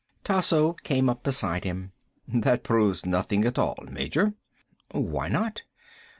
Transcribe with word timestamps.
Tasso 0.23 0.73
came 0.73 1.09
up 1.09 1.21
beside 1.21 1.63
him. 1.63 1.91
"That 2.27 2.63
proves 2.63 3.05
nothing 3.05 3.45
at 3.45 3.59
all, 3.59 3.77
Major." 3.87 4.33
"Why 4.89 5.29
not?" 5.29 5.61